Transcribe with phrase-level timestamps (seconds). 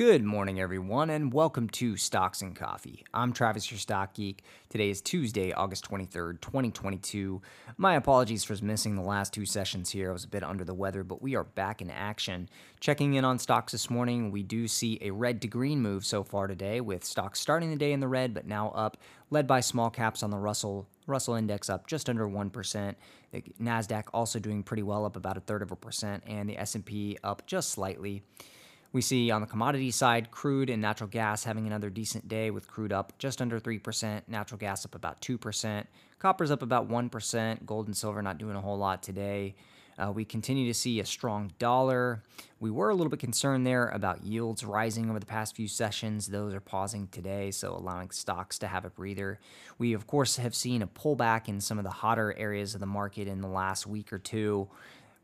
[0.00, 3.04] Good morning, everyone, and welcome to Stocks and Coffee.
[3.12, 4.42] I'm Travis, your stock geek.
[4.70, 7.42] Today is Tuesday, August 23rd, 2022.
[7.76, 10.08] My apologies for missing the last two sessions here.
[10.08, 12.48] I was a bit under the weather, but we are back in action.
[12.80, 16.24] Checking in on stocks this morning, we do see a red to green move so
[16.24, 18.96] far today, with stocks starting the day in the red, but now up,
[19.28, 22.94] led by small caps on the Russell Russell index up just under 1%.
[23.32, 26.56] The Nasdaq also doing pretty well up about a third of a percent and the
[26.56, 28.22] S&P up just slightly.
[28.92, 32.66] We see on the commodity side, crude and natural gas having another decent day with
[32.66, 35.84] crude up just under 3%, natural gas up about 2%,
[36.18, 39.54] copper's up about 1%, gold and silver not doing a whole lot today.
[40.00, 42.22] Uh, we continue to see a strong dollar.
[42.58, 46.28] We were a little bit concerned there about yields rising over the past few sessions.
[46.28, 49.38] Those are pausing today, so allowing stocks to have a breather.
[49.78, 52.86] We, of course, have seen a pullback in some of the hotter areas of the
[52.86, 54.68] market in the last week or two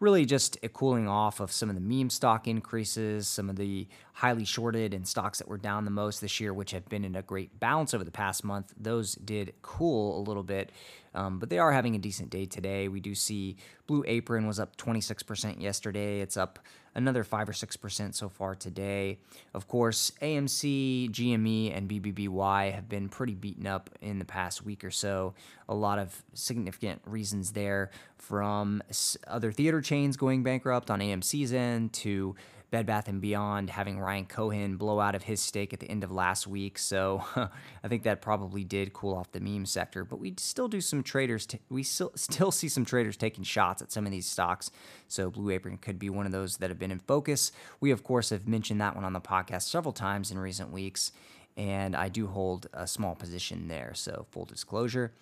[0.00, 3.86] really just a cooling off of some of the meme stock increases, some of the
[4.12, 7.16] highly shorted and stocks that were down the most this year, which have been in
[7.16, 8.74] a great bounce over the past month.
[8.78, 10.72] Those did cool a little bit,
[11.14, 12.88] um, but they are having a decent day today.
[12.88, 16.20] We do see Blue Apron was up 26% yesterday.
[16.20, 16.58] It's up
[16.94, 19.18] another 5 or 6% so far today.
[19.52, 24.84] Of course, AMC, GME, and BBBY have been pretty beaten up in the past week
[24.84, 25.34] or so.
[25.68, 28.82] A lot of significant reasons there from
[29.26, 32.36] other theater chains going bankrupt on AMC's end to
[32.74, 36.02] Bed Bath and Beyond having Ryan Cohen blow out of his stake at the end
[36.02, 36.76] of last week.
[36.76, 37.22] So
[37.84, 40.04] I think that probably did cool off the meme sector.
[40.04, 41.46] But we still do some traders.
[41.46, 44.72] T- we still still see some traders taking shots at some of these stocks.
[45.06, 47.52] So Blue Apron could be one of those that have been in focus.
[47.78, 51.12] We of course have mentioned that one on the podcast several times in recent weeks,
[51.56, 53.92] and I do hold a small position there.
[53.94, 55.12] So full disclosure.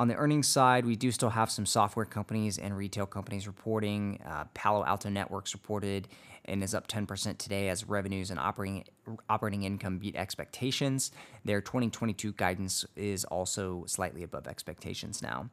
[0.00, 4.18] On the earnings side, we do still have some software companies and retail companies reporting.
[4.24, 6.08] Uh, Palo Alto Networks reported
[6.46, 8.84] and is up 10% today as revenues and operating
[9.28, 11.10] operating income beat expectations.
[11.44, 15.50] Their 2022 guidance is also slightly above expectations now.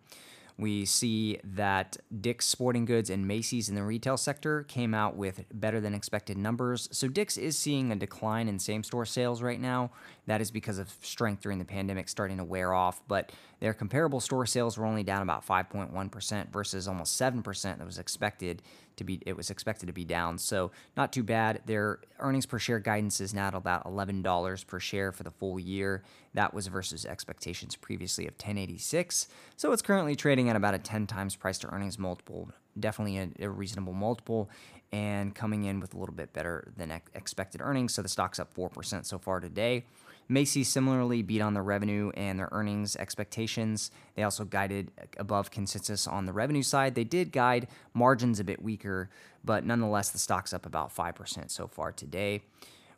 [0.57, 5.45] We see that Dick's Sporting Goods and Macy's in the retail sector came out with
[5.53, 6.89] better than expected numbers.
[6.91, 9.91] So Dick's is seeing a decline in same store sales right now.
[10.25, 14.19] That is because of strength during the pandemic starting to wear off, but their comparable
[14.19, 18.63] store sales were only down about 5.1% versus almost 7% that was expected
[18.97, 20.37] to be it was expected to be down.
[20.37, 21.61] So not too bad.
[21.65, 25.59] Their earnings per share guidance is now at about $11 per share for the full
[25.59, 26.03] year.
[26.33, 29.27] That was versus expectations previously of 1086.
[29.55, 32.49] So it's currently trading at about a 10 times price to earnings multiple.
[32.79, 34.49] Definitely a, a reasonable multiple
[34.91, 37.93] and coming in with a little bit better than expected earnings.
[37.93, 39.85] So the stock's up 4% so far today.
[40.29, 43.91] Macy's similarly beat on the revenue and their earnings expectations.
[44.15, 46.95] They also guided above consensus on the revenue side.
[46.95, 49.09] They did guide margins a bit weaker,
[49.45, 52.41] but nonetheless, the stock's up about 5% so far today.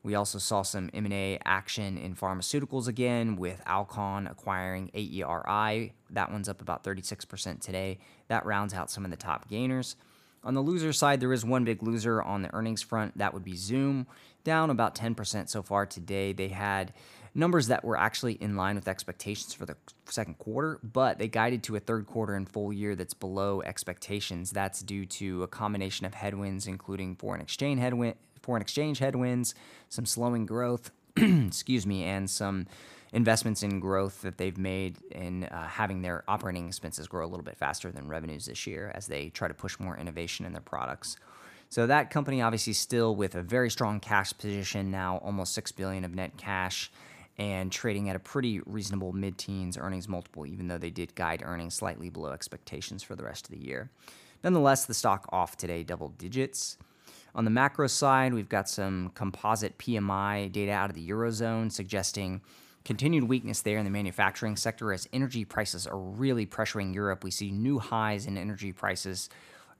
[0.01, 5.91] We also saw some M&A action in pharmaceuticals again with Alcon acquiring AERI.
[6.11, 7.99] That one's up about 36% today.
[8.29, 9.97] That rounds out some of the top gainers.
[10.43, 13.17] On the loser side, there is one big loser on the earnings front.
[13.17, 14.07] That would be Zoom,
[14.43, 16.31] down about 10% so far today.
[16.33, 16.93] They had
[17.35, 21.63] numbers that were actually in line with expectations for the second quarter, but they guided
[21.63, 24.51] to a third quarter and full year that's below expectations.
[24.51, 29.53] That's due to a combination of headwinds, including foreign exchange headwind, foreign exchange headwinds,
[29.89, 32.65] some slowing growth, excuse me, and some
[33.11, 37.43] investments in growth that they've made in uh, having their operating expenses grow a little
[37.43, 40.61] bit faster than revenues this year as they try to push more innovation in their
[40.61, 41.17] products.
[41.69, 46.03] So that company obviously still with a very strong cash position now, almost 6 billion
[46.03, 46.91] of net cash
[47.37, 51.73] and trading at a pretty reasonable mid-teens earnings multiple even though they did guide earnings
[51.73, 53.89] slightly below expectations for the rest of the year.
[54.43, 56.77] Nonetheless, the stock off today double digits.
[57.35, 62.41] On the macro side, we've got some composite PMI data out of the Eurozone suggesting
[62.85, 67.23] continued weakness there in the manufacturing sector as energy prices are really pressuring Europe.
[67.23, 69.29] We see new highs in energy prices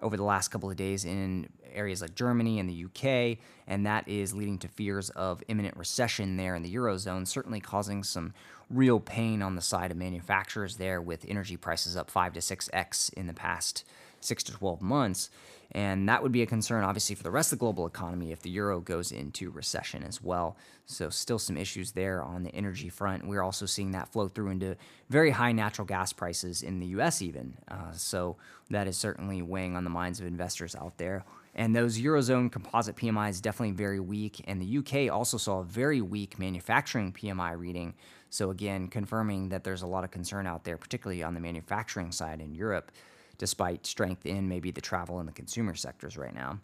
[0.02, 3.38] over the last couple of days in areas like Germany and the UK,
[3.68, 8.04] and that is leading to fears of imminent recession there in the Eurozone, certainly causing
[8.04, 8.34] some
[8.69, 13.13] real pain on the side of manufacturers there with energy prices up 5 to 6x
[13.13, 13.84] in the past
[14.21, 15.30] 6 to 12 months.
[15.71, 18.42] And that would be a concern, obviously, for the rest of the global economy if
[18.42, 20.57] the euro goes into recession as well.
[20.88, 23.27] So, still some issues there on the energy front.
[23.27, 24.75] We're also seeing that flow through into
[25.10, 27.56] very high natural gas prices in the US, even.
[27.68, 28.38] Uh, so,
[28.71, 31.24] that is certainly weighing on the minds of investors out there.
[31.54, 34.44] And those Eurozone composite PMIs definitely very weak.
[34.48, 37.94] And the UK also saw a very weak manufacturing PMI reading.
[38.31, 42.12] So, again, confirming that there's a lot of concern out there, particularly on the manufacturing
[42.12, 42.92] side in Europe
[43.39, 46.59] despite strength in maybe the travel and the consumer sectors right now.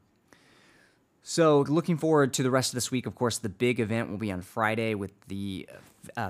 [1.23, 3.07] So, looking forward to the rest of this week.
[3.07, 5.67] Of course, the big event will be on Friday with the
[6.15, 6.29] uh,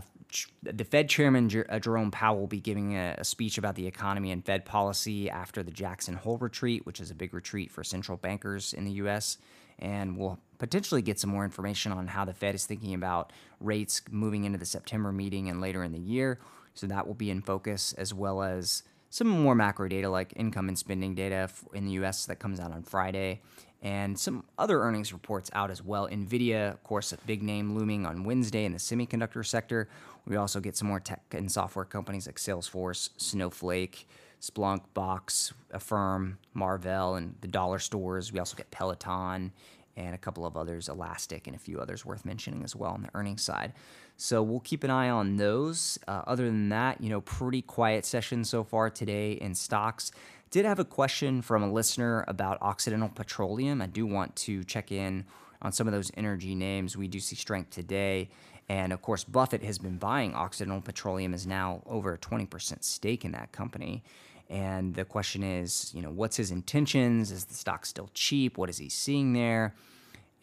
[0.64, 4.32] the Fed Chairman uh, Jerome Powell will be giving a, a, speech about the economy
[4.32, 8.18] and Fed policy after the Jackson Hole retreat, which is a big retreat for central
[8.18, 9.38] bankers in the U.S.
[9.80, 14.02] And we'll potentially get some more information on how the Fed is thinking about rates
[14.10, 16.40] moving into the September meeting and later in the year.
[16.74, 18.84] So that will be in focus, as well as
[19.16, 22.74] some more macro data like income and spending data in the US that comes out
[22.74, 23.40] on Friday,
[23.82, 26.10] and some other earnings reports out as well.
[26.10, 29.88] Nvidia, of course, a big name looming on Wednesday in the semiconductor sector.
[30.28, 34.06] We also get some more tech and software companies like Salesforce, Snowflake,
[34.42, 38.34] Splunk, Box, Affirm, Marvell, and the dollar stores.
[38.34, 39.54] We also get Peloton
[39.98, 43.02] and a couple of others, Elastic, and a few others worth mentioning as well on
[43.04, 43.74] the earnings side.
[44.18, 46.00] So we'll keep an eye on those.
[46.08, 50.12] Uh, other than that, you know, pretty quiet session so far today in stocks.
[50.52, 53.82] Did have a question from a listener about Occidental Petroleum.
[53.82, 55.26] I do want to check in
[55.62, 56.96] on some of those energy names.
[56.96, 58.30] We do see strength today.
[58.70, 63.26] And of course, Buffett has been buying Occidental Petroleum, is now over a 20% stake
[63.26, 64.04] in that company.
[64.50, 67.32] And the question is, you know, what's his intentions?
[67.32, 68.58] Is the stock still cheap?
[68.58, 69.74] What is he seeing there?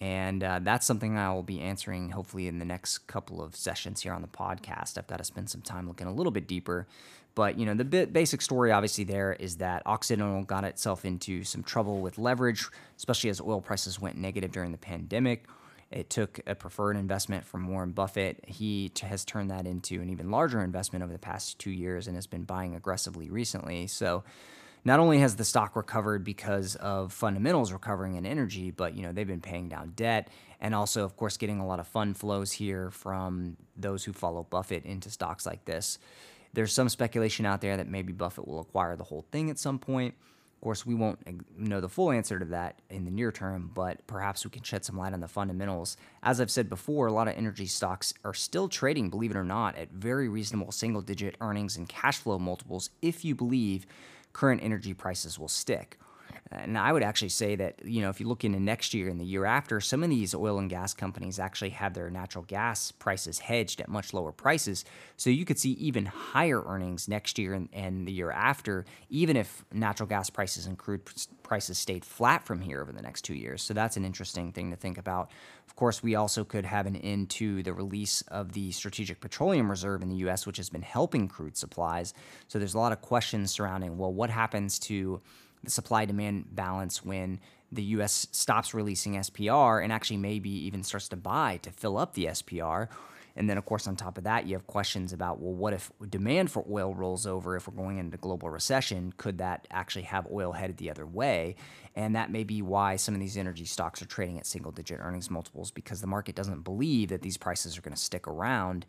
[0.01, 4.03] And uh, that's something I will be answering hopefully in the next couple of sessions
[4.03, 4.99] here on the podcast.
[4.99, 6.89] I've got to spend some time looking a little bit deeper.
[7.37, 11.63] But, you know, the basic story obviously there is that Occidental got itself into some
[11.63, 12.67] trouble with leverage,
[12.97, 15.47] especially as oil prices went negative during the pandemic.
[15.93, 18.45] It took a preferred investment from Warren Buffett.
[18.47, 22.07] He t- has turned that into an even larger investment over the past two years
[22.07, 23.87] and has been buying aggressively recently.
[23.87, 24.25] So,
[24.85, 29.13] not only has the stock recovered because of fundamentals recovering in energy, but you know
[29.13, 30.29] they've been paying down debt
[30.63, 34.47] and also, of course, getting a lot of fund flows here from those who follow
[34.49, 35.99] Buffett into stocks like this.
[36.53, 39.81] There's some speculation out there that maybe Buffett will acquire the whole thing at some
[39.81, 40.15] point.
[40.63, 41.19] Of course, we won't
[41.59, 44.85] know the full answer to that in the near term, but perhaps we can shed
[44.85, 45.97] some light on the fundamentals.
[46.23, 49.43] As I've said before, a lot of energy stocks are still trading, believe it or
[49.43, 53.87] not, at very reasonable single digit earnings and cash flow multiples if you believe
[54.33, 55.99] current energy prices will stick.
[56.55, 59.19] And I would actually say that, you know, if you look into next year and
[59.21, 62.93] the year after, some of these oil and gas companies actually have their natural gas
[62.93, 64.85] prices hedged at much lower prices.
[65.17, 69.37] So you could see even higher earnings next year and, and the year after, even
[69.37, 71.03] if natural gas prices and crude
[71.43, 73.63] prices stayed flat from here over the next two years.
[73.63, 75.31] So that's an interesting thing to think about.
[75.67, 79.71] Of course, we also could have an end to the release of the Strategic Petroleum
[79.71, 82.13] Reserve in the U.S., which has been helping crude supplies.
[82.49, 85.23] So there's a lot of questions surrounding, well, what happens to
[85.65, 91.09] the supply demand balance when the US stops releasing SPR and actually maybe even starts
[91.09, 92.89] to buy to fill up the SPR.
[93.35, 95.91] And then, of course, on top of that, you have questions about well, what if
[96.11, 99.15] demand for oil rolls over if we're going into global recession?
[99.17, 101.57] Could that actually have oil headed the other way?
[101.97, 105.01] And that may be why some of these energy stocks are trading at single digit
[105.01, 108.85] earnings multiples because the market doesn't believe that these prices are going to stick around.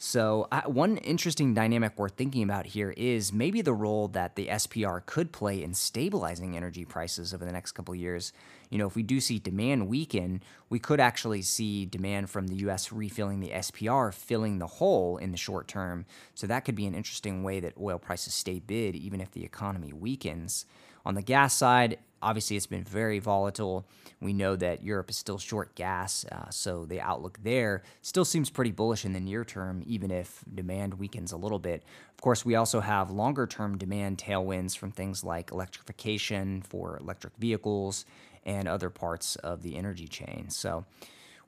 [0.00, 4.46] So, uh, one interesting dynamic worth thinking about here is maybe the role that the
[4.46, 8.32] SPR could play in stabilizing energy prices over the next couple years.
[8.70, 12.54] You know, if we do see demand weaken, we could actually see demand from the
[12.68, 16.06] US refilling the SPR, filling the hole in the short term.
[16.32, 19.44] So, that could be an interesting way that oil prices stay bid even if the
[19.44, 20.64] economy weakens.
[21.04, 23.86] On the gas side, obviously it's been very volatile.
[24.20, 28.50] We know that Europe is still short gas, uh, so the outlook there still seems
[28.50, 31.84] pretty bullish in the near term, even if demand weakens a little bit.
[32.14, 37.36] Of course, we also have longer term demand tailwinds from things like electrification for electric
[37.36, 38.04] vehicles
[38.44, 40.46] and other parts of the energy chain.
[40.48, 40.84] So,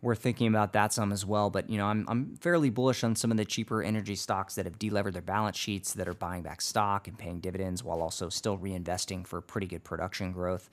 [0.03, 1.51] we're thinking about that some as well.
[1.51, 4.65] But you know, I'm I'm fairly bullish on some of the cheaper energy stocks that
[4.65, 8.29] have delevered their balance sheets, that are buying back stock and paying dividends while also
[8.29, 10.71] still reinvesting for pretty good production growth.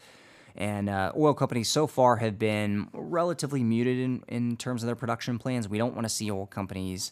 [0.55, 4.95] And uh, oil companies so far have been relatively muted in, in terms of their
[4.95, 5.69] production plans.
[5.69, 7.11] We don't want to see oil companies,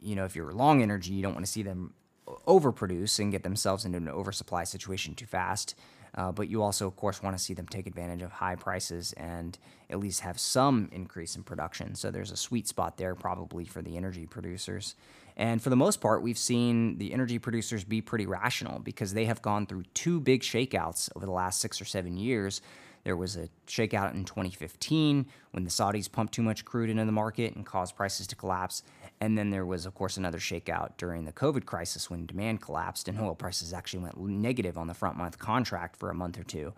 [0.00, 1.94] you know, if you're long energy, you don't want to see them
[2.46, 5.74] overproduce and get themselves into an oversupply situation too fast.
[6.16, 9.12] Uh, but you also, of course, want to see them take advantage of high prices
[9.14, 9.58] and
[9.90, 11.94] at least have some increase in production.
[11.94, 14.94] So there's a sweet spot there probably for the energy producers.
[15.36, 19.26] And for the most part, we've seen the energy producers be pretty rational because they
[19.26, 22.62] have gone through two big shakeouts over the last six or seven years.
[23.04, 27.12] There was a shakeout in 2015 when the Saudis pumped too much crude into the
[27.12, 28.82] market and caused prices to collapse.
[29.20, 33.08] And then there was, of course, another shakeout during the COVID crisis when demand collapsed
[33.08, 36.44] and oil prices actually went negative on the front month contract for a month or
[36.44, 36.74] two.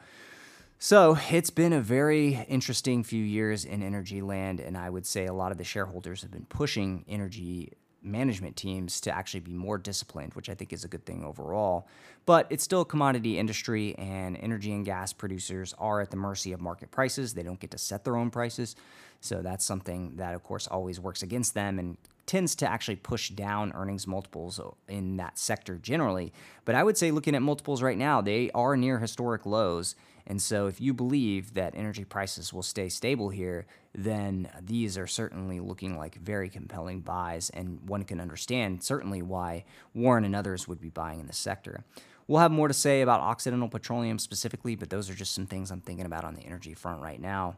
[0.79, 5.27] So it's been a very interesting few years in energy land, and I would say
[5.27, 7.73] a lot of the shareholders have been pushing energy
[8.09, 11.87] management teams to actually be more disciplined, which I think is a good thing overall.
[12.27, 16.53] But it's still a commodity industry, and energy and gas producers are at the mercy
[16.53, 17.35] of market prices.
[17.35, 18.77] They don't get to set their own prices.
[19.21, 21.97] So that's something that, of course, always works against them and
[22.27, 26.33] tends to actually push down earnings multiples in that sector generally.
[26.67, 29.95] But I would say, looking at multiples right now, they are near historic lows.
[30.29, 35.07] And so, if you believe that energy prices will stay stable here, then these are
[35.07, 37.49] certainly looking like very compelling buys.
[37.51, 41.83] And one can understand certainly why Warren and others would be buying in the sector.
[42.27, 45.71] We'll have more to say about Occidental Petroleum specifically, but those are just some things
[45.71, 47.57] I'm thinking about on the energy front right now.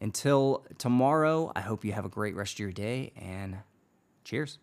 [0.00, 3.58] Until tomorrow, I hope you have a great rest of your day and
[4.24, 4.58] cheers.